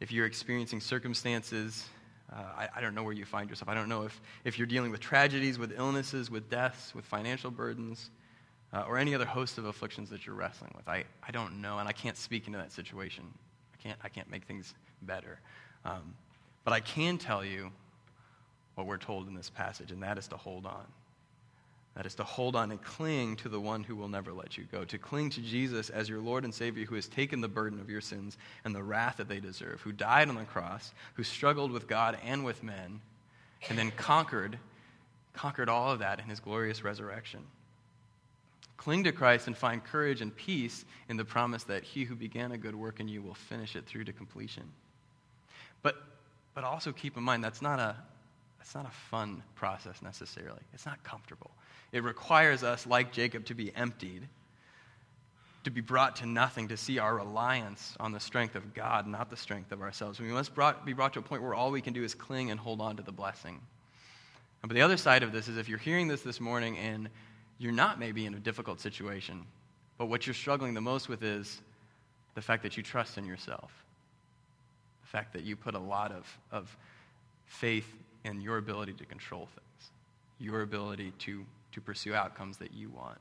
[0.00, 1.88] if you're experiencing circumstances
[2.32, 3.68] uh, I, I, don't know where you find yourself.
[3.68, 7.50] I don't know if, if you're dealing with tragedies, with illnesses, with deaths, with financial
[7.50, 8.10] burdens,
[8.72, 10.88] uh, or any other host of afflictions that you're wrestling with.
[10.88, 13.24] I, I don't know, and I can't speak into that situation.
[13.74, 15.40] I can't, I can't make things better.
[15.84, 16.14] Um,
[16.64, 17.72] but I can tell you
[18.76, 20.86] what we're told in this passage, and that is to hold on.
[22.00, 24.64] That is to hold on and cling to the one who will never let you
[24.72, 24.86] go.
[24.86, 27.90] To cling to Jesus as your Lord and Savior who has taken the burden of
[27.90, 31.70] your sins and the wrath that they deserve, who died on the cross, who struggled
[31.70, 33.02] with God and with men,
[33.68, 34.58] and then conquered,
[35.34, 37.40] conquered all of that in his glorious resurrection.
[38.78, 42.52] Cling to Christ and find courage and peace in the promise that he who began
[42.52, 44.64] a good work in you will finish it through to completion.
[45.82, 46.02] But,
[46.54, 47.96] but also keep in mind that's not a,
[48.60, 50.60] that's not a fun process necessarily.
[50.74, 51.50] It's not comfortable.
[51.92, 54.28] It requires us, like Jacob, to be emptied,
[55.64, 59.30] to be brought to nothing, to see our reliance on the strength of God, not
[59.30, 60.20] the strength of ourselves.
[60.20, 62.50] We must brought, be brought to a point where all we can do is cling
[62.50, 63.62] and hold on to the blessing.
[64.60, 67.08] But the other side of this is if you're hearing this this morning and
[67.58, 69.46] you're not maybe in a difficult situation,
[69.96, 71.62] but what you're struggling the most with is
[72.34, 73.72] the fact that you trust in yourself.
[75.00, 76.76] The fact that you put a lot of, of
[77.46, 77.90] faith
[78.24, 79.90] in your ability to control things,
[80.38, 83.18] your ability to, to pursue outcomes that you want.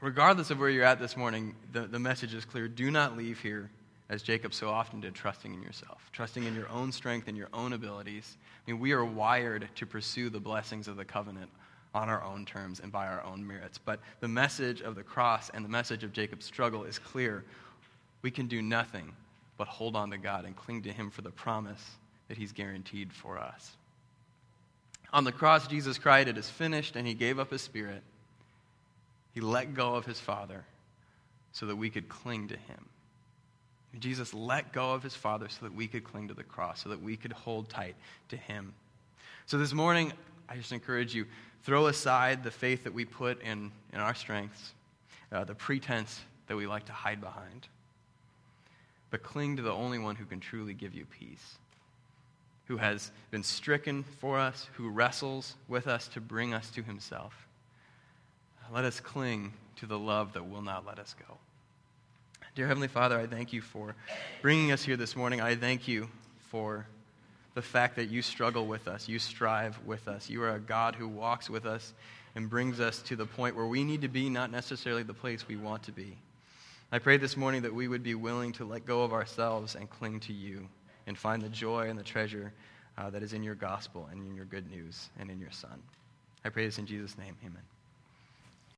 [0.00, 2.66] Regardless of where you're at this morning, the, the message is clear.
[2.66, 3.70] Do not leave here,
[4.08, 7.48] as Jacob so often did, trusting in yourself, trusting in your own strength and your
[7.52, 8.36] own abilities.
[8.66, 11.50] I mean, we are wired to pursue the blessings of the covenant
[11.94, 13.78] on our own terms and by our own merits.
[13.78, 17.44] But the message of the cross and the message of Jacob's struggle is clear.
[18.22, 19.14] We can do nothing
[19.56, 21.98] but hold on to God and cling to Him for the promise
[22.32, 23.72] that He's guaranteed for us.
[25.12, 28.02] On the cross, Jesus cried, It is finished, and He gave up His Spirit.
[29.34, 30.64] He let go of His Father
[31.52, 32.86] so that we could cling to Him.
[33.98, 36.88] Jesus let go of His Father so that we could cling to the cross, so
[36.88, 37.96] that we could hold tight
[38.30, 38.72] to Him.
[39.44, 40.10] So this morning,
[40.48, 41.26] I just encourage you
[41.64, 44.72] throw aside the faith that we put in, in our strengths,
[45.32, 47.68] uh, the pretense that we like to hide behind,
[49.10, 51.58] but cling to the only one who can truly give you peace,
[52.72, 57.46] who has been stricken for us, who wrestles with us to bring us to himself.
[58.72, 61.36] Let us cling to the love that will not let us go.
[62.54, 63.94] Dear Heavenly Father, I thank you for
[64.40, 65.42] bringing us here this morning.
[65.42, 66.08] I thank you
[66.48, 66.86] for
[67.52, 70.30] the fact that you struggle with us, you strive with us.
[70.30, 71.92] You are a God who walks with us
[72.34, 75.46] and brings us to the point where we need to be, not necessarily the place
[75.46, 76.16] we want to be.
[76.90, 79.90] I pray this morning that we would be willing to let go of ourselves and
[79.90, 80.68] cling to you
[81.06, 82.52] and find the joy and the treasure
[82.98, 85.82] uh, that is in your gospel and in your good news and in your Son.
[86.44, 87.36] I pray this in Jesus' name.
[87.44, 87.62] Amen.